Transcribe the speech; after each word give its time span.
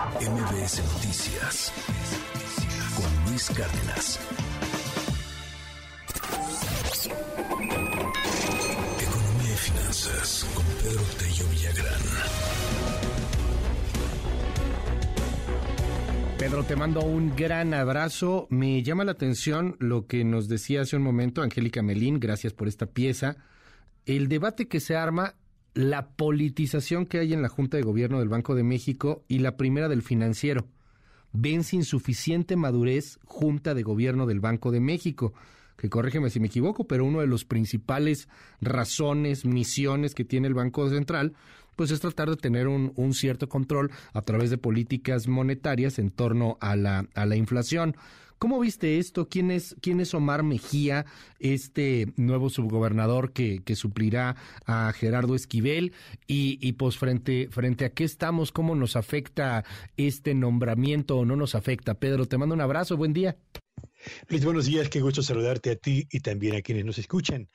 MBS 0.00 0.82
Noticias 0.94 1.72
con 2.96 3.30
Luis 3.30 3.50
Cárdenas. 3.50 4.18
Economía 8.98 9.52
y 9.52 9.56
finanzas 9.56 10.46
con 10.54 10.64
Pedro 10.64 11.02
Tello 11.18 11.44
Villagrán. 11.50 12.00
Pedro, 16.38 16.64
te 16.64 16.76
mando 16.76 17.02
un 17.02 17.36
gran 17.36 17.74
abrazo. 17.74 18.46
Me 18.48 18.82
llama 18.82 19.04
la 19.04 19.12
atención 19.12 19.76
lo 19.80 20.06
que 20.06 20.24
nos 20.24 20.48
decía 20.48 20.80
hace 20.80 20.96
un 20.96 21.02
momento 21.02 21.42
Angélica 21.42 21.82
Melín. 21.82 22.20
Gracias 22.20 22.54
por 22.54 22.68
esta 22.68 22.86
pieza. 22.86 23.36
El 24.06 24.28
debate 24.28 24.66
que 24.66 24.80
se 24.80 24.96
arma 24.96 25.34
la 25.74 26.08
politización 26.08 27.06
que 27.06 27.18
hay 27.18 27.32
en 27.32 27.42
la 27.42 27.48
Junta 27.48 27.76
de 27.76 27.82
Gobierno 27.82 28.18
del 28.18 28.28
Banco 28.28 28.54
de 28.54 28.62
México 28.62 29.24
y 29.28 29.38
la 29.38 29.56
primera 29.56 29.88
del 29.88 30.02
financiero. 30.02 30.66
Ven 31.32 31.62
sin 31.62 31.84
suficiente 31.84 32.56
madurez 32.56 33.18
Junta 33.24 33.74
de 33.74 33.82
Gobierno 33.82 34.26
del 34.26 34.40
Banco 34.40 34.72
de 34.72 34.80
México, 34.80 35.32
que 35.76 35.88
corrígeme 35.88 36.30
si 36.30 36.40
me 36.40 36.48
equivoco, 36.48 36.86
pero 36.86 37.04
uno 37.04 37.20
de 37.20 37.26
los 37.26 37.44
principales 37.44 38.28
razones, 38.60 39.44
misiones 39.44 40.14
que 40.14 40.24
tiene 40.24 40.48
el 40.48 40.54
Banco 40.54 40.88
Central, 40.90 41.34
pues 41.76 41.90
es 41.92 42.00
tratar 42.00 42.28
de 42.28 42.36
tener 42.36 42.68
un, 42.68 43.14
cierto 43.14 43.48
control 43.48 43.90
a 44.12 44.22
través 44.22 44.50
de 44.50 44.58
políticas 44.58 45.28
monetarias 45.28 45.98
en 45.98 46.10
torno 46.10 46.58
a 46.60 46.76
la 46.76 47.36
inflación. 47.36 47.96
¿Cómo 48.40 48.58
viste 48.58 48.98
esto? 48.98 49.28
¿Quién 49.28 49.50
es, 49.50 49.76
quién 49.82 50.00
es 50.00 50.14
Omar 50.14 50.42
Mejía, 50.42 51.04
este 51.40 52.06
nuevo 52.16 52.48
subgobernador 52.48 53.34
que, 53.34 53.62
que 53.62 53.76
suplirá 53.76 54.34
a 54.64 54.90
Gerardo 54.94 55.34
Esquivel? 55.34 55.92
Y, 56.26 56.72
pues 56.72 56.96
frente, 56.96 57.48
frente 57.50 57.84
a 57.84 57.90
qué 57.90 58.04
estamos, 58.04 58.50
¿cómo 58.50 58.74
nos 58.74 58.96
afecta 58.96 59.66
este 59.98 60.32
nombramiento 60.32 61.18
o 61.18 61.26
no 61.26 61.36
nos 61.36 61.54
afecta? 61.54 62.00
Pedro, 62.00 62.24
te 62.24 62.38
mando 62.38 62.54
un 62.54 62.62
abrazo, 62.62 62.96
buen 62.96 63.12
día. 63.12 63.36
Luis, 64.30 64.42
buenos 64.42 64.64
días, 64.64 64.88
qué 64.88 65.02
gusto 65.02 65.22
saludarte 65.22 65.72
a 65.72 65.76
ti 65.76 66.08
y 66.10 66.20
también 66.20 66.56
a 66.56 66.62
quienes 66.62 66.86
nos 66.86 66.96
escuchan. 66.96 67.50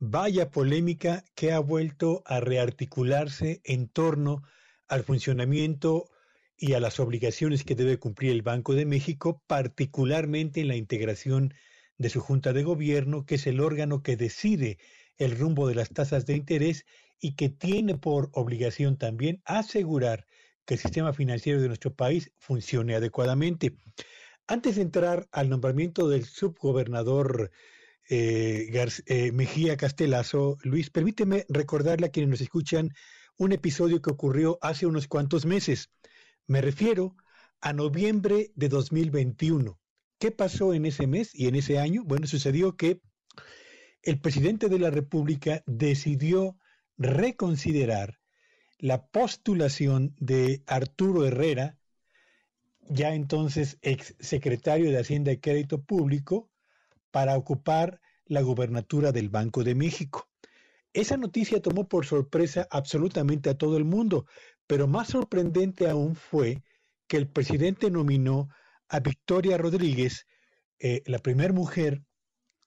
Vaya 0.00 0.50
polémica 0.50 1.22
que 1.36 1.52
ha 1.52 1.60
vuelto 1.60 2.24
a 2.26 2.40
rearticularse 2.40 3.60
en 3.62 3.86
torno 3.86 4.42
al 4.88 5.04
funcionamiento 5.04 6.10
y 6.56 6.72
a 6.72 6.80
las 6.80 7.00
obligaciones 7.00 7.64
que 7.64 7.74
debe 7.74 7.98
cumplir 7.98 8.32
el 8.32 8.42
Banco 8.42 8.74
de 8.74 8.86
México, 8.86 9.42
particularmente 9.46 10.60
en 10.60 10.68
la 10.68 10.76
integración 10.76 11.54
de 11.98 12.08
su 12.10 12.20
Junta 12.20 12.52
de 12.52 12.62
Gobierno, 12.62 13.26
que 13.26 13.36
es 13.36 13.46
el 13.46 13.60
órgano 13.60 14.02
que 14.02 14.16
decide 14.16 14.78
el 15.18 15.36
rumbo 15.36 15.66
de 15.68 15.74
las 15.74 15.90
tasas 15.90 16.26
de 16.26 16.36
interés 16.36 16.84
y 17.20 17.34
que 17.34 17.48
tiene 17.48 17.96
por 17.96 18.30
obligación 18.32 18.96
también 18.98 19.42
asegurar 19.44 20.26
que 20.64 20.74
el 20.74 20.80
sistema 20.80 21.12
financiero 21.12 21.60
de 21.60 21.68
nuestro 21.68 21.94
país 21.94 22.32
funcione 22.38 22.94
adecuadamente. 22.94 23.76
Antes 24.46 24.76
de 24.76 24.82
entrar 24.82 25.28
al 25.32 25.48
nombramiento 25.48 26.08
del 26.08 26.24
subgobernador 26.24 27.50
eh, 28.08 28.86
eh, 29.06 29.32
Mejía 29.32 29.76
Castelazo, 29.76 30.58
Luis, 30.62 30.90
permíteme 30.90 31.46
recordarle 31.48 32.06
a 32.06 32.10
quienes 32.10 32.30
nos 32.30 32.40
escuchan 32.40 32.90
un 33.38 33.52
episodio 33.52 34.00
que 34.00 34.10
ocurrió 34.10 34.58
hace 34.60 34.86
unos 34.86 35.08
cuantos 35.08 35.46
meses. 35.46 35.90
Me 36.48 36.60
refiero 36.60 37.16
a 37.60 37.72
noviembre 37.72 38.52
de 38.54 38.68
2021. 38.68 39.80
¿Qué 40.20 40.30
pasó 40.30 40.74
en 40.74 40.86
ese 40.86 41.08
mes 41.08 41.34
y 41.34 41.48
en 41.48 41.56
ese 41.56 41.80
año? 41.80 42.04
Bueno, 42.04 42.28
sucedió 42.28 42.76
que 42.76 43.00
el 44.02 44.20
presidente 44.20 44.68
de 44.68 44.78
la 44.78 44.90
República 44.90 45.64
decidió 45.66 46.56
reconsiderar 46.98 48.20
la 48.78 49.08
postulación 49.08 50.14
de 50.20 50.62
Arturo 50.66 51.26
Herrera, 51.26 51.78
ya 52.88 53.12
entonces 53.12 53.78
ex 53.82 54.14
secretario 54.20 54.92
de 54.92 55.00
Hacienda 55.00 55.32
y 55.32 55.38
Crédito 55.38 55.82
Público, 55.82 56.48
para 57.10 57.36
ocupar 57.36 58.00
la 58.24 58.42
gubernatura 58.42 59.10
del 59.10 59.30
Banco 59.30 59.64
de 59.64 59.74
México. 59.74 60.28
Esa 60.92 61.16
noticia 61.16 61.60
tomó 61.60 61.88
por 61.88 62.06
sorpresa 62.06 62.68
absolutamente 62.70 63.50
a 63.50 63.58
todo 63.58 63.76
el 63.76 63.84
mundo, 63.84 64.26
pero 64.66 64.86
más 64.86 65.08
sorprendente 65.08 65.88
aún 65.88 66.14
fue 66.14 66.62
que 67.08 67.16
el 67.16 67.28
presidente 67.28 67.90
nominó 67.90 68.48
a 68.88 69.00
Victoria 69.00 69.58
Rodríguez, 69.58 70.26
eh, 70.78 71.02
la 71.06 71.18
primera 71.18 71.52
mujer, 71.52 72.02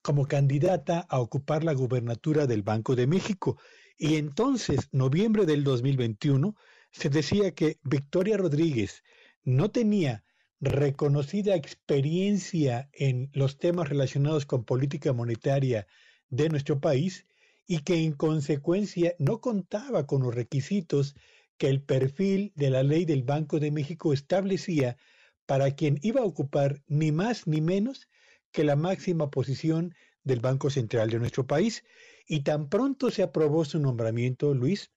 como 0.02 0.26
candidata 0.26 1.00
a 1.08 1.20
ocupar 1.20 1.62
la 1.62 1.74
gubernatura 1.74 2.46
del 2.46 2.62
Banco 2.62 2.96
de 2.96 3.06
México. 3.06 3.58
Y 3.98 4.16
entonces, 4.16 4.88
noviembre 4.92 5.44
del 5.44 5.62
2021, 5.62 6.54
se 6.90 7.10
decía 7.10 7.54
que 7.54 7.78
Victoria 7.82 8.36
Rodríguez 8.36 9.02
no 9.42 9.70
tenía 9.70 10.24
reconocida 10.60 11.54
experiencia 11.54 12.88
en 12.92 13.30
los 13.32 13.58
temas 13.58 13.88
relacionados 13.88 14.46
con 14.46 14.64
política 14.64 15.12
monetaria 15.12 15.86
de 16.28 16.48
nuestro 16.48 16.80
país 16.80 17.26
y 17.66 17.80
que 17.80 18.02
en 18.02 18.12
consecuencia 18.12 19.14
no 19.18 19.40
contaba 19.40 20.06
con 20.06 20.22
los 20.22 20.34
requisitos 20.34 21.14
que 21.60 21.68
el 21.68 21.82
perfil 21.82 22.54
de 22.56 22.70
la 22.70 22.82
ley 22.82 23.04
del 23.04 23.22
Banco 23.22 23.60
de 23.60 23.70
México 23.70 24.14
establecía 24.14 24.96
para 25.44 25.70
quien 25.72 25.98
iba 26.00 26.22
a 26.22 26.24
ocupar 26.24 26.82
ni 26.86 27.12
más 27.12 27.46
ni 27.46 27.60
menos 27.60 28.08
que 28.50 28.64
la 28.64 28.76
máxima 28.76 29.30
posición 29.30 29.94
del 30.24 30.40
Banco 30.40 30.70
Central 30.70 31.10
de 31.10 31.18
nuestro 31.18 31.46
país. 31.46 31.84
Y 32.26 32.44
tan 32.44 32.70
pronto 32.70 33.10
se 33.10 33.22
aprobó 33.22 33.66
su 33.66 33.78
nombramiento, 33.78 34.54
Luis, 34.54 34.90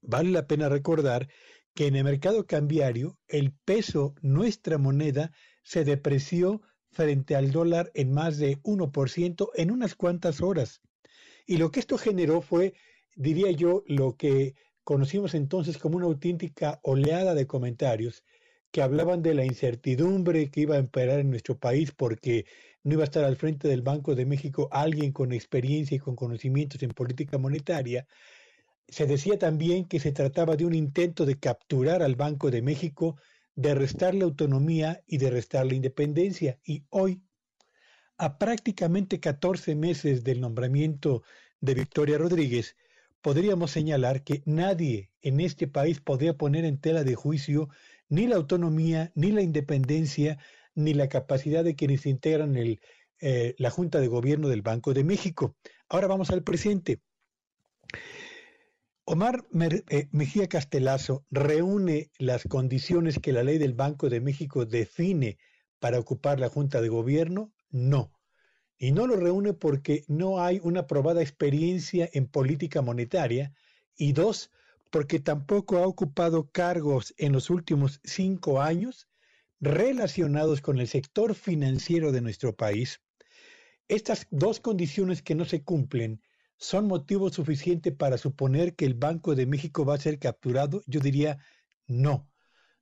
vale 0.00 0.30
la 0.30 0.46
pena 0.46 0.70
recordar 0.70 1.28
que 1.74 1.88
en 1.88 1.96
el 1.96 2.04
mercado 2.04 2.46
cambiario 2.46 3.18
el 3.28 3.52
peso, 3.52 4.14
nuestra 4.22 4.78
moneda, 4.78 5.30
se 5.62 5.84
depreció 5.84 6.62
frente 6.90 7.36
al 7.36 7.52
dólar 7.52 7.90
en 7.92 8.14
más 8.14 8.38
de 8.38 8.62
1% 8.62 9.50
en 9.56 9.70
unas 9.70 9.94
cuantas 9.94 10.40
horas. 10.40 10.80
Y 11.46 11.58
lo 11.58 11.70
que 11.70 11.80
esto 11.80 11.98
generó 11.98 12.40
fue, 12.40 12.72
diría 13.14 13.50
yo, 13.50 13.84
lo 13.86 14.16
que 14.16 14.54
conocimos 14.84 15.34
entonces 15.34 15.78
como 15.78 15.96
una 15.96 16.06
auténtica 16.06 16.80
oleada 16.82 17.34
de 17.34 17.46
comentarios 17.46 18.24
que 18.70 18.82
hablaban 18.82 19.22
de 19.22 19.34
la 19.34 19.44
incertidumbre 19.44 20.50
que 20.50 20.62
iba 20.62 20.76
a 20.76 20.80
imperar 20.80 21.20
en 21.20 21.30
nuestro 21.30 21.58
país 21.58 21.92
porque 21.92 22.46
no 22.82 22.94
iba 22.94 23.02
a 23.02 23.04
estar 23.04 23.24
al 23.24 23.36
frente 23.36 23.68
del 23.68 23.82
Banco 23.82 24.14
de 24.14 24.26
México 24.26 24.68
alguien 24.72 25.12
con 25.12 25.32
experiencia 25.32 25.96
y 25.96 26.00
con 26.00 26.16
conocimientos 26.16 26.82
en 26.82 26.90
política 26.90 27.38
monetaria. 27.38 28.06
Se 28.88 29.06
decía 29.06 29.38
también 29.38 29.84
que 29.84 30.00
se 30.00 30.12
trataba 30.12 30.56
de 30.56 30.64
un 30.64 30.74
intento 30.74 31.26
de 31.26 31.38
capturar 31.38 32.02
al 32.02 32.16
Banco 32.16 32.50
de 32.50 32.62
México, 32.62 33.16
de 33.54 33.74
restarle 33.74 34.24
autonomía 34.24 35.02
y 35.06 35.18
de 35.18 35.30
restarle 35.30 35.76
independencia. 35.76 36.58
Y 36.64 36.84
hoy, 36.88 37.22
a 38.16 38.38
prácticamente 38.38 39.20
14 39.20 39.74
meses 39.74 40.24
del 40.24 40.40
nombramiento 40.40 41.22
de 41.60 41.74
Victoria 41.74 42.18
Rodríguez, 42.18 42.74
podríamos 43.22 43.70
señalar 43.70 44.22
que 44.22 44.42
nadie 44.44 45.10
en 45.22 45.40
este 45.40 45.68
país 45.68 46.00
podría 46.00 46.36
poner 46.36 46.64
en 46.64 46.78
tela 46.78 47.04
de 47.04 47.14
juicio 47.14 47.68
ni 48.08 48.26
la 48.26 48.36
autonomía, 48.36 49.10
ni 49.14 49.30
la 49.30 49.42
independencia, 49.42 50.38
ni 50.74 50.92
la 50.92 51.08
capacidad 51.08 51.64
de 51.64 51.76
quienes 51.76 52.04
integran 52.04 52.56
eh, 52.56 53.54
la 53.56 53.70
Junta 53.70 54.00
de 54.00 54.08
Gobierno 54.08 54.48
del 54.48 54.62
Banco 54.62 54.92
de 54.92 55.04
México. 55.04 55.56
Ahora 55.88 56.08
vamos 56.08 56.30
al 56.30 56.42
presente. 56.42 57.00
Omar 59.04 59.44
eh, 59.88 60.08
Mejía 60.10 60.48
Castelazo 60.48 61.24
reúne 61.30 62.10
las 62.18 62.44
condiciones 62.44 63.18
que 63.18 63.32
la 63.32 63.42
ley 63.42 63.58
del 63.58 63.74
Banco 63.74 64.08
de 64.08 64.20
México 64.20 64.64
define 64.66 65.38
para 65.78 65.98
ocupar 65.98 66.38
la 66.38 66.48
Junta 66.48 66.80
de 66.80 66.88
Gobierno? 66.88 67.52
No. 67.70 68.12
Y 68.82 68.90
no 68.90 69.06
lo 69.06 69.14
reúne 69.14 69.52
porque 69.52 70.04
no 70.08 70.42
hay 70.42 70.58
una 70.60 70.88
probada 70.88 71.22
experiencia 71.22 72.10
en 72.14 72.26
política 72.26 72.82
monetaria. 72.82 73.54
Y 73.96 74.12
dos, 74.12 74.50
porque 74.90 75.20
tampoco 75.20 75.78
ha 75.78 75.86
ocupado 75.86 76.50
cargos 76.50 77.14
en 77.16 77.30
los 77.30 77.48
últimos 77.48 78.00
cinco 78.02 78.60
años 78.60 79.06
relacionados 79.60 80.60
con 80.60 80.80
el 80.80 80.88
sector 80.88 81.36
financiero 81.36 82.10
de 82.10 82.22
nuestro 82.22 82.56
país. 82.56 83.00
Estas 83.86 84.26
dos 84.32 84.58
condiciones 84.58 85.22
que 85.22 85.36
no 85.36 85.44
se 85.44 85.62
cumplen 85.62 86.20
son 86.56 86.88
motivo 86.88 87.30
suficiente 87.30 87.92
para 87.92 88.18
suponer 88.18 88.74
que 88.74 88.84
el 88.84 88.94
Banco 88.94 89.36
de 89.36 89.46
México 89.46 89.84
va 89.84 89.94
a 89.94 90.00
ser 90.00 90.18
capturado. 90.18 90.82
Yo 90.88 90.98
diría 90.98 91.38
no 91.86 92.31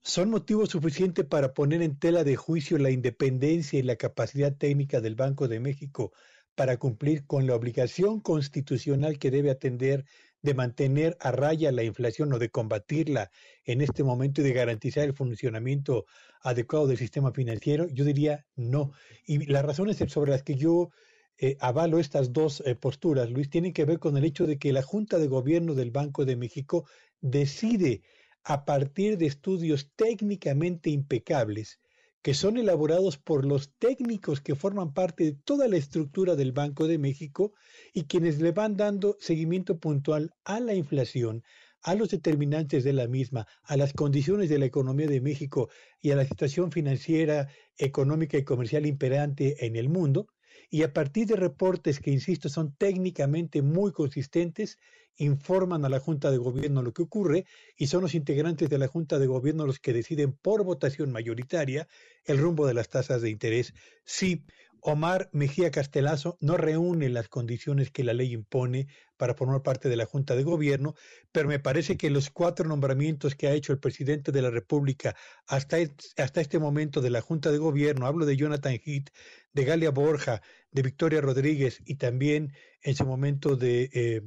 son 0.03 0.31
motivo 0.31 0.67
suficiente 0.67 1.25
para 1.25 1.53
poner 1.53 1.83
en 1.83 1.99
tela 1.99 2.25
de 2.25 2.37
juicio 2.37 2.79
la 2.79 2.91
independencia 2.91 3.79
y 3.79 3.83
la 3.83 3.97
capacidad 3.97 4.55
técnica 4.55 5.01
del 5.01 5.15
Banco 5.15 5.47
de 5.47 5.61
México 5.61 6.13
para 6.55 6.79
cumplir 6.79 7.27
con 7.27 7.47
la 7.47 7.55
obligación 7.55 8.21
constitucional 8.21 9.19
que 9.19 9.31
debe 9.31 9.51
atender 9.51 10.05
de 10.43 10.55
mantener 10.55 11.17
a 11.21 11.33
raya 11.33 11.71
la 11.71 11.83
inflación 11.83 12.33
o 12.33 12.39
de 12.39 12.49
combatirla 12.49 13.31
en 13.65 13.83
este 13.83 14.03
momento 14.03 14.41
y 14.41 14.45
de 14.45 14.53
garantizar 14.53 15.05
el 15.05 15.15
funcionamiento 15.15 16.07
adecuado 16.41 16.87
del 16.87 16.97
sistema 16.97 17.33
financiero? 17.33 17.87
Yo 17.89 18.05
diría 18.05 18.47
no. 18.57 18.93
Y 19.27 19.47
las 19.47 19.65
razones 19.65 19.99
sobre 20.09 20.31
las 20.31 20.43
que 20.43 20.55
yo 20.55 20.91
eh, 21.37 21.57
avalo 21.61 21.99
estas 21.99 22.33
dos 22.33 22.63
eh, 22.67 22.75
posturas, 22.75 23.31
Luis, 23.31 23.51
tienen 23.51 23.73
que 23.73 23.85
ver 23.85 23.99
con 23.99 24.17
el 24.17 24.25
hecho 24.25 24.47
de 24.47 24.59
que 24.59 24.73
la 24.73 24.83
Junta 24.83 25.19
de 25.19 25.27
Gobierno 25.27 25.75
del 25.75 25.91
Banco 25.91 26.25
de 26.25 26.37
México 26.37 26.87
decide 27.21 28.03
a 28.45 28.65
partir 28.65 29.19
de 29.19 29.27
estudios 29.27 29.91
técnicamente 29.97 30.91
impecables 30.91 31.79
que 32.23 32.35
son 32.35 32.59
elaborados 32.59 33.17
por 33.17 33.47
los 33.47 33.73
técnicos 33.79 34.41
que 34.41 34.55
forman 34.55 34.93
parte 34.93 35.25
de 35.25 35.33
toda 35.33 35.69
la 35.69 35.77
estructura 35.77 36.37
del 36.37 36.53
Banco 36.53 36.87
de 36.87 36.99
México 36.99 37.55
y 37.95 38.05
quienes 38.05 38.41
le 38.41 38.53
van 38.53 38.77
dando 38.77 39.17
seguimiento 39.21 39.79
puntual 39.79 40.35
a 40.45 40.61
la 40.61 40.75
inflación, 40.75 41.43
a 41.83 41.95
los 41.95 42.11
determinantes 42.11 42.85
de 42.85 42.93
la 42.93 43.09
misma, 43.09 43.47
a 43.63 43.77
las 43.79 43.95
condiciones 43.95 44.51
de 44.51 44.59
la 44.59 44.67
economía 44.67 45.07
de 45.07 45.23
México 45.23 45.71
y 46.01 46.11
a 46.11 46.17
la 46.17 46.27
situación 46.27 46.73
financiera, 46.73 47.49
económica 47.79 48.37
y 48.37 48.45
comercial 48.45 48.85
imperante 48.85 49.65
en 49.65 49.77
el 49.77 49.89
mundo, 49.89 50.27
y 50.71 50.85
a 50.85 50.93
partir 50.93 51.27
de 51.27 51.37
reportes 51.37 51.99
que, 51.99 52.13
insisto, 52.13 52.49
son 52.49 52.73
técnicamente 52.77 53.61
muy 53.61 53.91
consistentes, 53.93 54.79
informan 55.17 55.85
a 55.85 55.89
la 55.89 56.01
Junta 56.01 56.31
de 56.31 56.39
Gobierno 56.39 56.81
lo 56.83 56.93
que 56.93 57.03
ocurre 57.03 57.45
y 57.77 57.89
son 57.89 58.03
los 58.03 58.15
integrantes 58.15 58.71
de 58.71 58.79
la 58.79 58.87
Junta 58.87 59.19
de 59.19 59.27
Gobierno 59.27 59.67
los 59.67 59.81
que 59.81 59.93
deciden 59.93 60.33
por 60.33 60.65
votación 60.65 61.11
mayoritaria 61.11 61.89
el 62.25 62.39
rumbo 62.39 62.67
de 62.67 62.75
las 62.75 62.89
tasas 62.89 63.21
de 63.21 63.31
interés. 63.31 63.75
Sí, 64.05 64.45
Omar 64.83 65.29
Mejía 65.33 65.71
Castelazo 65.71 66.37
no 66.41 66.57
reúne 66.57 67.09
las 67.09 67.29
condiciones 67.29 67.91
que 67.91 68.05
la 68.05 68.15
ley 68.15 68.33
impone 68.33 68.89
para 69.17 69.35
formar 69.35 69.63
parte 69.63 69.89
de 69.89 69.97
la 69.97 70.07
Junta 70.07 70.35
de 70.35 70.43
Gobierno, 70.43 70.95
pero 71.31 71.49
me 71.49 71.59
parece 71.59 71.97
que 71.97 72.11
los 72.11 72.31
cuatro 72.31 72.67
nombramientos 72.69 73.35
que 73.35 73.49
ha 73.49 73.53
hecho 73.53 73.73
el 73.73 73.79
presidente 73.79 74.33
de 74.33 74.43
la 74.43 74.51
República 74.51 75.15
hasta, 75.47 75.77
hasta 76.17 76.41
este 76.41 76.59
momento 76.59 77.01
de 77.01 77.11
la 77.11 77.21
Junta 77.21 77.53
de 77.53 77.59
Gobierno, 77.59 78.07
hablo 78.07 78.27
de 78.27 78.37
Jonathan 78.37 78.81
Heath, 78.85 79.11
de 79.53 79.65
Galia 79.65 79.91
Borja, 79.91 80.43
de 80.71 80.83
Victoria 80.83 81.21
Rodríguez 81.21 81.81
y 81.85 81.97
también 81.97 82.53
en 82.83 82.97
su 82.97 83.05
momento 83.05 83.57
de 83.57 83.91
eh, 83.93 84.23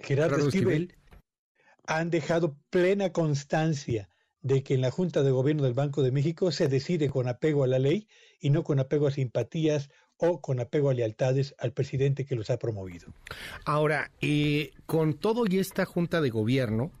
Gerardo 0.00 0.48
Esquivel, 0.48 0.96
han 1.86 2.10
dejado 2.10 2.58
plena 2.70 3.12
constancia 3.12 4.09
de 4.42 4.62
que 4.62 4.74
en 4.74 4.80
la 4.80 4.90
Junta 4.90 5.22
de 5.22 5.30
Gobierno 5.30 5.64
del 5.64 5.74
Banco 5.74 6.02
de 6.02 6.12
México 6.12 6.50
se 6.52 6.68
decide 6.68 7.10
con 7.10 7.28
apego 7.28 7.64
a 7.64 7.66
la 7.66 7.78
ley 7.78 8.08
y 8.40 8.50
no 8.50 8.64
con 8.64 8.80
apego 8.80 9.06
a 9.06 9.10
simpatías 9.10 9.90
o 10.16 10.40
con 10.40 10.60
apego 10.60 10.90
a 10.90 10.94
lealtades 10.94 11.54
al 11.58 11.72
presidente 11.72 12.24
que 12.24 12.36
los 12.36 12.50
ha 12.50 12.58
promovido. 12.58 13.12
Ahora, 13.64 14.10
eh, 14.20 14.72
con 14.86 15.14
todo 15.14 15.44
y 15.48 15.58
esta 15.58 15.84
Junta 15.84 16.20
de 16.20 16.30
Gobierno, 16.30 16.92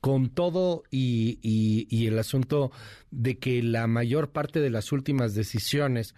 con 0.00 0.30
todo 0.30 0.84
y, 0.90 1.38
y, 1.42 2.06
el 2.06 2.18
asunto 2.18 2.70
de 3.10 3.38
que 3.38 3.62
la 3.62 3.88
mayor 3.88 4.30
parte 4.30 4.60
de 4.60 4.70
las 4.70 4.92
últimas 4.92 5.34
decisiones 5.34 6.14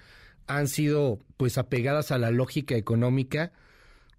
han 0.47 0.69
sido 0.69 1.19
pues 1.39 1.57
apegadas 1.57 2.11
a 2.11 2.19
la 2.19 2.31
lógica 2.31 2.75
económica, 2.75 3.53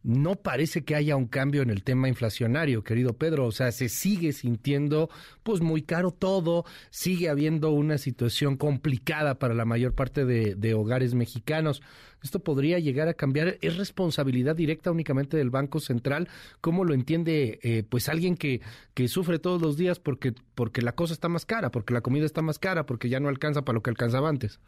no 0.04 0.36
parece 0.36 0.84
que 0.84 0.96
haya 0.96 1.16
un 1.16 1.28
cambio 1.28 1.62
en 1.62 1.70
el 1.70 1.84
tema 1.84 2.08
inflacionario, 2.08 2.84
querido 2.84 3.14
Pedro. 3.14 3.46
O 3.46 3.52
sea, 3.52 3.72
se 3.72 3.90
sigue 3.90 4.34
sintiendo 4.34 5.10
pues 5.44 5.62
muy 5.62 5.82
caro 5.84 6.12
todo, 6.12 6.66
sigue 6.90 7.30
habiendo 7.30 7.72
una 7.72 7.98
situación 7.98 8.58
complicada 8.58 9.38
para 9.40 9.54
la 9.54 9.66
mayor 9.66 9.94
parte 9.94 10.26
de, 10.26 10.74
hogares 10.74 11.14
mexicanos. 11.14 11.82
Esto 12.24 12.40
podría 12.40 12.80
llegar 12.80 13.08
a 13.08 13.14
cambiar. 13.14 13.58
¿Es 13.62 13.78
responsabilidad 13.78 14.56
directa 14.56 14.92
únicamente 14.92 15.38
del 15.38 15.50
Banco 15.50 15.80
Central? 15.80 16.30
¿Cómo 16.62 16.86
lo 16.86 16.94
entiende 16.94 17.60
eh, 17.64 17.84
pues 17.88 18.10
alguien 18.10 18.38
que, 18.38 18.62
que 18.94 19.08
sufre 19.08 19.40
todos 19.40 19.62
los 19.62 19.76
días 19.76 20.00
porque, 20.00 20.34
porque 20.56 20.82
la 20.82 20.94
cosa 20.94 21.14
está 21.14 21.30
más 21.30 21.46
cara, 21.46 21.72
porque 21.72 21.94
la 21.94 22.02
comida 22.02 22.26
está 22.26 22.42
más 22.42 22.60
cara, 22.60 22.86
porque 22.86 23.10
ya 23.10 23.20
no 23.20 23.30
alcanza 23.30 23.64
para 23.64 23.76
lo 23.76 23.84
que 23.84 23.90
alcanzaba 23.90 24.30
antes? 24.30 24.60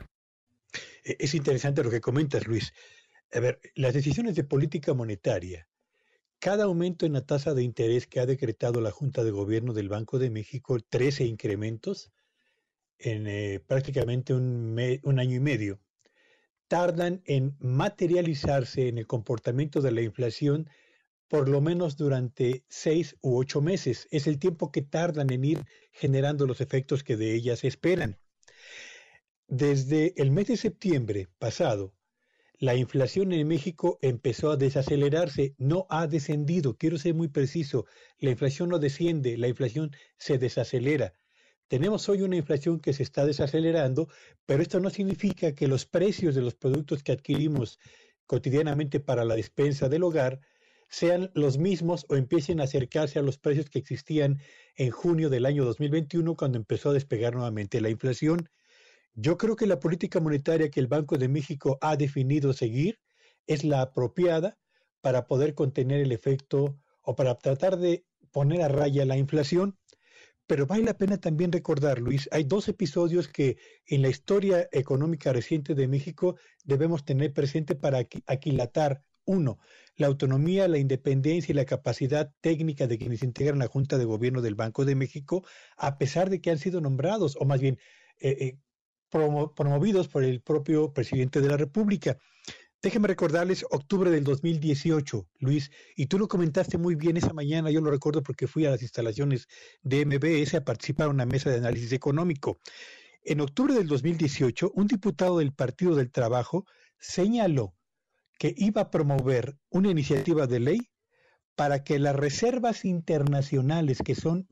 E, 1.04 1.18
es 1.20 1.34
interesante 1.36 1.84
lo 1.84 1.90
que 1.90 2.02
comentas, 2.02 2.48
Luis. 2.48 2.74
A 3.34 3.40
ver, 3.40 3.60
las 3.74 3.96
decisiones 3.96 4.36
de 4.36 4.44
política 4.44 4.94
monetaria, 4.94 5.68
cada 6.38 6.66
aumento 6.66 7.08
en 7.08 7.14
la 7.14 7.26
tasa 7.26 7.56
de 7.56 7.64
interés 7.64 8.06
que 8.06 8.20
ha 8.20 8.28
decretado 8.28 8.80
la 8.80 8.92
Junta 8.92 9.24
de 9.24 9.32
Gobierno 9.32 9.74
del 9.74 9.90
Banco 9.90 10.20
de 10.20 10.30
México, 10.30 10.78
13 10.80 11.26
incrementos 11.26 12.12
en 13.00 13.26
eh, 13.26 13.60
prácticamente 13.66 14.36
un, 14.36 14.78
un 15.04 15.20
año 15.20 15.36
y 15.36 15.40
medio, 15.40 15.80
tardan 16.68 17.24
en 17.26 17.56
materializarse 17.60 18.88
en 18.88 19.00
el 19.00 19.08
comportamiento 19.08 19.82
de 19.82 19.92
la 19.92 20.02
inflación 20.02 20.70
por 21.28 21.50
lo 21.50 21.60
menos 21.60 21.98
durante 21.98 22.64
seis 22.70 23.16
u 23.22 23.40
ocho 23.40 23.62
meses. 23.62 24.08
Es 24.12 24.28
el 24.28 24.38
tiempo 24.38 24.72
que 24.72 24.84
tardan 24.84 25.32
en 25.32 25.44
ir 25.44 25.66
generando 25.92 26.46
los 26.46 26.62
efectos 26.62 27.04
que 27.04 27.18
de 27.18 27.34
ellas 27.34 27.64
esperan. 27.64 28.20
Desde 29.48 30.14
el 30.22 30.30
mes 30.30 30.48
de 30.48 30.58
septiembre 30.58 31.30
pasado, 31.40 31.96
la 32.60 32.76
inflación 32.76 33.34
en 33.34 33.48
México 33.48 34.00
empezó 34.02 34.52
a 34.52 34.58
desacelerarse, 34.58 35.56
no 35.58 35.86
ha 35.90 36.08
descendido. 36.08 36.78
Quiero 36.78 36.98
ser 36.98 37.14
muy 37.14 37.28
preciso, 37.28 37.86
la 38.20 38.32
inflación 38.32 38.70
no 38.70 38.80
desciende, 38.80 39.38
la 39.38 39.48
inflación 39.48 39.92
se 40.18 40.38
desacelera. 40.38 41.14
Tenemos 41.68 42.08
hoy 42.10 42.22
una 42.22 42.36
inflación 42.36 42.80
que 42.80 42.94
se 42.94 43.04
está 43.04 43.26
desacelerando, 43.26 44.08
pero 44.46 44.62
esto 44.62 44.80
no 44.80 44.90
significa 44.90 45.56
que 45.56 45.68
los 45.68 45.86
precios 45.86 46.36
de 46.36 46.42
los 46.42 46.56
productos 46.56 47.04
que 47.04 47.12
adquirimos 47.12 47.80
cotidianamente 48.26 49.00
para 49.00 49.26
la 49.26 49.36
despensa 49.36 49.90
del 49.90 50.04
hogar 50.04 50.40
sean 50.90 51.32
los 51.34 51.58
mismos 51.58 52.06
o 52.10 52.16
empiecen 52.16 52.62
a 52.62 52.66
acercarse 52.66 53.18
a 53.18 53.24
los 53.24 53.40
precios 53.40 53.70
que 53.70 53.80
existían 53.80 54.40
en 54.76 54.92
junio 54.92 55.30
del 55.32 55.48
año 55.48 55.66
2021 55.66 56.36
cuando 56.36 56.60
empezó 56.60 56.92
a 56.92 56.94
despegar 56.94 57.34
nuevamente 57.34 57.82
la 57.82 57.90
inflación. 57.90 58.48
Yo 59.16 59.38
creo 59.38 59.56
que 59.56 59.68
la 59.68 59.80
política 59.80 60.20
monetaria 60.20 60.70
que 60.70 60.80
el 60.80 60.88
Banco 60.88 61.18
de 61.18 61.28
México 61.28 61.78
ha 61.82 61.96
definido 61.96 62.52
seguir 62.54 63.00
es 63.46 63.64
la 63.64 63.82
apropiada 63.82 64.58
para 65.02 65.28
poder 65.28 65.54
contener 65.54 66.02
el 66.02 66.12
efecto 66.12 66.80
o 67.02 67.16
para 67.16 67.36
tratar 67.36 67.78
de 67.78 68.06
poner 68.32 68.62
a 68.64 68.70
raya 68.70 69.06
la 69.06 69.18
inflación. 69.18 69.78
Pero 70.48 70.66
vale 70.66 70.84
la 70.84 70.98
pena 70.98 71.20
también 71.20 71.52
recordar, 71.52 72.00
Luis, 72.00 72.28
hay 72.32 72.44
dos 72.44 72.68
episodios 72.68 73.28
que 73.28 73.58
en 73.86 74.02
la 74.02 74.10
historia 74.10 74.68
económica 74.72 75.32
reciente 75.32 75.76
de 75.76 75.88
México 75.88 76.36
debemos 76.64 77.06
tener 77.06 77.34
presente 77.34 77.76
para 77.76 78.00
aquilatar. 78.28 79.04
Uno, 79.26 79.58
la 79.96 80.08
autonomía, 80.08 80.68
la 80.68 80.80
independencia 80.80 81.54
y 81.54 81.56
la 81.56 81.64
capacidad 81.64 82.34
técnica 82.42 82.88
de 82.88 82.98
quienes 82.98 83.24
integran 83.24 83.60
la 83.60 83.68
Junta 83.68 83.98
de 83.98 84.04
Gobierno 84.04 84.42
del 84.42 84.56
Banco 84.56 84.84
de 84.84 84.96
México, 84.96 85.46
a 85.78 85.98
pesar 85.98 86.30
de 86.30 86.42
que 86.42 86.52
han 86.52 86.58
sido 86.58 86.82
nombrados, 86.82 87.38
o 87.40 87.46
más 87.46 87.62
bien 87.62 87.80
eh, 88.20 88.36
eh, 88.38 88.58
promovidos 89.56 90.08
por 90.08 90.24
el 90.24 90.42
propio 90.42 90.92
presidente 90.92 91.42
de 91.42 91.48
la 91.50 91.58
República. 91.58 92.18
Déjenme 92.82 93.08
recordarles 93.08 93.66
octubre 93.72 94.12
del 94.12 94.26
2018, 94.26 95.26
Luis, 95.40 95.72
y 95.96 96.08
tú 96.08 96.20
lo 96.20 96.28
comentaste 96.28 96.78
muy 96.78 96.96
bien 96.96 97.16
esa 97.16 97.32
mañana, 97.32 97.72
yo 97.72 97.80
lo 97.80 97.90
recuerdo 97.90 98.22
porque 98.22 98.46
fui 98.46 98.66
a 98.66 98.72
las 98.72 98.82
instalaciones 98.82 99.48
de 99.84 100.06
MBS 100.06 100.56
a 100.56 100.66
participar 100.66 101.06
en 101.06 101.14
una 101.14 101.26
mesa 101.26 101.50
de 101.50 101.60
análisis 101.60 101.94
económico. 101.94 102.60
En 103.24 103.40
octubre 103.40 103.74
del 103.74 103.88
2018, 103.88 104.74
un 104.76 104.88
diputado 104.88 105.38
del 105.38 105.54
Partido 105.54 105.96
del 105.96 106.12
Trabajo 106.12 106.66
señaló 107.00 107.74
que 108.38 108.54
iba 108.58 108.82
a 108.82 108.92
promover 108.92 109.56
una 109.70 109.90
iniciativa 109.90 110.46
de 110.46 110.60
ley 110.60 110.90
para 111.56 111.86
que 111.86 112.00
las 112.00 112.16
reservas 112.16 112.84
internacionales 112.84 114.00
que 114.04 114.16
son 114.16 114.48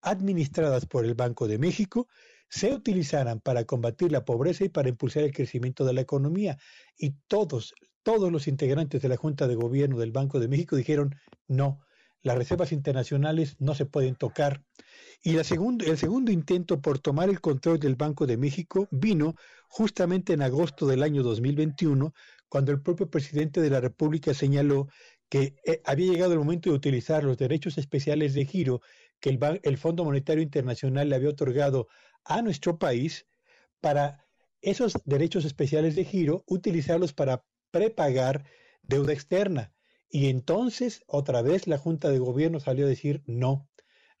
administradas 0.00 0.86
por 0.86 1.04
el 1.04 1.14
Banco 1.14 1.46
de 1.46 1.58
México 1.58 2.08
se 2.48 2.72
utilizaran 2.72 3.40
para 3.40 3.64
combatir 3.64 4.12
la 4.12 4.24
pobreza 4.24 4.64
y 4.64 4.68
para 4.68 4.88
impulsar 4.88 5.24
el 5.24 5.32
crecimiento 5.32 5.84
de 5.84 5.92
la 5.92 6.00
economía. 6.00 6.58
Y 6.96 7.14
todos, 7.28 7.74
todos 8.02 8.30
los 8.30 8.48
integrantes 8.48 9.02
de 9.02 9.08
la 9.08 9.16
Junta 9.16 9.48
de 9.48 9.54
Gobierno 9.54 9.98
del 9.98 10.12
Banco 10.12 10.38
de 10.38 10.48
México 10.48 10.76
dijeron, 10.76 11.14
no, 11.48 11.80
las 12.22 12.36
reservas 12.36 12.72
internacionales 12.72 13.56
no 13.58 13.74
se 13.74 13.86
pueden 13.86 14.16
tocar. 14.16 14.62
Y 15.22 15.32
la 15.32 15.40
el 15.40 15.96
segundo 15.98 16.32
intento 16.32 16.80
por 16.80 16.98
tomar 16.98 17.28
el 17.28 17.40
control 17.40 17.78
del 17.78 17.96
Banco 17.96 18.26
de 18.26 18.36
México 18.36 18.88
vino 18.90 19.34
justamente 19.68 20.32
en 20.32 20.42
agosto 20.42 20.86
del 20.86 21.02
año 21.02 21.22
2021, 21.22 22.12
cuando 22.48 22.72
el 22.72 22.80
propio 22.80 23.08
presidente 23.08 23.60
de 23.60 23.70
la 23.70 23.80
República 23.80 24.34
señaló 24.34 24.88
que 25.28 25.56
eh, 25.64 25.80
había 25.84 26.12
llegado 26.12 26.32
el 26.32 26.38
momento 26.38 26.70
de 26.70 26.76
utilizar 26.76 27.24
los 27.24 27.38
derechos 27.38 27.78
especiales 27.78 28.34
de 28.34 28.44
giro 28.44 28.80
que 29.20 29.30
el, 29.30 29.60
el 29.62 29.78
Fondo 29.78 30.04
Monetario 30.04 30.42
Internacional 30.42 31.08
le 31.08 31.16
había 31.16 31.30
otorgado 31.30 31.88
a 32.26 32.42
nuestro 32.42 32.78
país 32.78 33.26
para 33.80 34.24
esos 34.60 34.94
derechos 35.04 35.44
especiales 35.44 35.94
de 35.94 36.04
giro, 36.04 36.44
utilizarlos 36.46 37.12
para 37.12 37.44
prepagar 37.70 38.44
deuda 38.82 39.12
externa. 39.12 39.72
Y 40.10 40.28
entonces, 40.28 41.02
otra 41.06 41.42
vez, 41.42 41.66
la 41.66 41.78
Junta 41.78 42.08
de 42.10 42.18
Gobierno 42.18 42.60
salió 42.60 42.86
a 42.86 42.88
decir 42.88 43.22
no. 43.26 43.68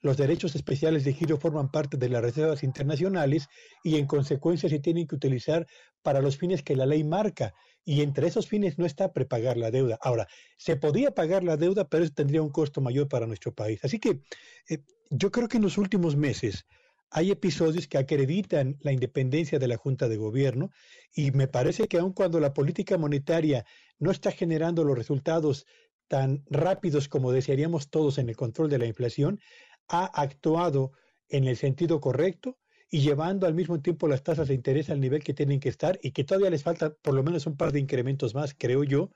Los 0.00 0.18
derechos 0.18 0.54
especiales 0.54 1.04
de 1.04 1.14
giro 1.14 1.38
forman 1.38 1.70
parte 1.70 1.96
de 1.96 2.08
las 2.08 2.22
reservas 2.22 2.62
internacionales 2.62 3.48
y 3.82 3.96
en 3.96 4.06
consecuencia 4.06 4.68
se 4.68 4.78
tienen 4.78 5.06
que 5.06 5.14
utilizar 5.14 5.66
para 6.02 6.20
los 6.20 6.36
fines 6.36 6.62
que 6.62 6.76
la 6.76 6.86
ley 6.86 7.02
marca. 7.02 7.54
Y 7.84 8.02
entre 8.02 8.26
esos 8.28 8.46
fines 8.46 8.78
no 8.78 8.84
está 8.84 9.12
prepagar 9.12 9.56
la 9.56 9.70
deuda. 9.70 9.98
Ahora, 10.00 10.28
se 10.58 10.76
podía 10.76 11.12
pagar 11.12 11.44
la 11.44 11.56
deuda, 11.56 11.88
pero 11.88 12.04
eso 12.04 12.12
tendría 12.14 12.42
un 12.42 12.50
costo 12.50 12.80
mayor 12.80 13.08
para 13.08 13.26
nuestro 13.26 13.54
país. 13.54 13.80
Así 13.84 13.98
que 13.98 14.20
eh, 14.68 14.78
yo 15.10 15.30
creo 15.30 15.48
que 15.48 15.56
en 15.56 15.62
los 15.62 15.78
últimos 15.78 16.14
meses 16.14 16.66
hay 17.10 17.30
episodios 17.30 17.86
que 17.86 17.98
acreditan 17.98 18.78
la 18.80 18.92
independencia 18.92 19.58
de 19.58 19.68
la 19.68 19.76
Junta 19.76 20.08
de 20.08 20.16
Gobierno 20.16 20.70
y 21.14 21.30
me 21.30 21.48
parece 21.48 21.88
que 21.88 21.98
aun 21.98 22.12
cuando 22.12 22.40
la 22.40 22.52
política 22.52 22.98
monetaria 22.98 23.64
no 23.98 24.10
está 24.10 24.32
generando 24.32 24.84
los 24.84 24.96
resultados 24.96 25.66
tan 26.08 26.44
rápidos 26.50 27.08
como 27.08 27.32
desearíamos 27.32 27.90
todos 27.90 28.18
en 28.18 28.28
el 28.28 28.36
control 28.36 28.70
de 28.70 28.78
la 28.78 28.86
inflación, 28.86 29.40
ha 29.88 30.04
actuado 30.04 30.92
en 31.28 31.44
el 31.44 31.56
sentido 31.56 32.00
correcto 32.00 32.58
y 32.90 33.00
llevando 33.00 33.46
al 33.46 33.54
mismo 33.54 33.80
tiempo 33.80 34.06
las 34.08 34.22
tasas 34.22 34.48
de 34.48 34.54
interés 34.54 34.90
al 34.90 35.00
nivel 35.00 35.22
que 35.24 35.34
tienen 35.34 35.58
que 35.60 35.68
estar 35.68 35.98
y 36.02 36.12
que 36.12 36.24
todavía 36.24 36.50
les 36.50 36.62
falta 36.62 36.94
por 36.94 37.14
lo 37.14 37.22
menos 37.22 37.46
un 37.46 37.56
par 37.56 37.72
de 37.72 37.80
incrementos 37.80 38.34
más, 38.34 38.54
creo 38.56 38.84
yo, 38.84 39.10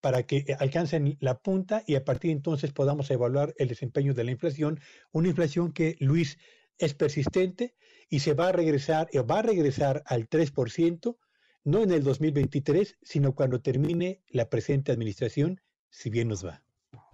para 0.00 0.22
que 0.22 0.44
eh, 0.46 0.56
alcancen 0.58 1.16
la 1.20 1.40
punta 1.40 1.82
y 1.86 1.96
a 1.96 2.04
partir 2.04 2.28
de 2.28 2.36
entonces 2.36 2.72
podamos 2.72 3.10
evaluar 3.10 3.54
el 3.58 3.68
desempeño 3.68 4.14
de 4.14 4.24
la 4.24 4.30
inflación, 4.30 4.80
una 5.10 5.28
inflación 5.28 5.72
que, 5.72 5.96
Luis, 5.98 6.38
es 6.78 6.94
persistente 6.94 7.74
y 8.08 8.20
se 8.20 8.34
va 8.34 8.48
a 8.48 8.52
regresar, 8.52 9.08
o 9.14 9.26
va 9.26 9.40
a 9.40 9.42
regresar 9.42 10.02
al 10.06 10.28
3%, 10.28 11.16
no 11.64 11.82
en 11.82 11.90
el 11.90 12.02
2023, 12.02 12.98
sino 13.02 13.34
cuando 13.34 13.60
termine 13.60 14.22
la 14.28 14.48
presente 14.48 14.92
administración, 14.92 15.60
si 15.90 16.10
bien 16.10 16.28
nos 16.28 16.44
va. 16.44 16.62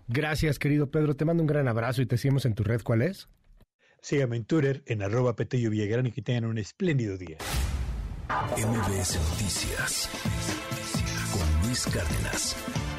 Gracias, 0.06 0.58
querido 0.58 0.90
Pedro. 0.90 1.16
Te 1.16 1.24
mando 1.24 1.42
un 1.42 1.46
gran 1.46 1.66
abrazo 1.66 2.02
y 2.02 2.06
te 2.06 2.18
seguimos 2.18 2.44
en 2.44 2.54
tu 2.54 2.62
red. 2.62 2.82
¿Cuál 2.82 3.02
es? 3.02 3.28
Síganme 4.00 4.36
en 4.36 4.44
Twitter 4.44 4.82
en 4.86 5.02
arroba 5.02 5.34
Petello 5.34 5.70
Villagrán 5.70 6.06
y 6.06 6.12
que 6.12 6.20
tengan 6.20 6.44
un 6.44 6.58
espléndido 6.58 7.16
día. 7.16 7.38
MBS 8.28 9.18
Noticias 9.30 10.10
con 11.32 11.66
Luis 11.66 11.84
Cárdenas. 11.86 12.93